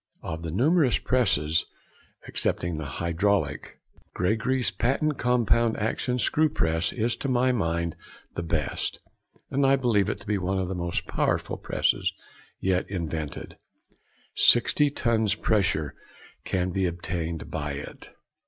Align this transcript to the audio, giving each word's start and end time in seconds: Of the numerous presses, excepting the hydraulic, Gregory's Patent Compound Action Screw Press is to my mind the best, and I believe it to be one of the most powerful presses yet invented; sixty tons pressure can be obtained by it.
Of 0.23 0.41
the 0.41 0.49
numerous 0.49 0.97
presses, 0.97 1.67
excepting 2.27 2.77
the 2.77 2.85
hydraulic, 2.97 3.77
Gregory's 4.15 4.71
Patent 4.71 5.19
Compound 5.19 5.77
Action 5.77 6.17
Screw 6.17 6.49
Press 6.49 6.91
is 6.91 7.15
to 7.17 7.29
my 7.29 7.51
mind 7.51 7.95
the 8.33 8.41
best, 8.41 8.97
and 9.51 9.63
I 9.63 9.75
believe 9.75 10.09
it 10.09 10.19
to 10.21 10.25
be 10.25 10.39
one 10.39 10.57
of 10.57 10.69
the 10.69 10.73
most 10.73 11.05
powerful 11.05 11.55
presses 11.57 12.11
yet 12.59 12.89
invented; 12.89 13.59
sixty 14.33 14.89
tons 14.89 15.35
pressure 15.35 15.93
can 16.45 16.71
be 16.71 16.87
obtained 16.87 17.51
by 17.51 17.73
it. 17.73 18.09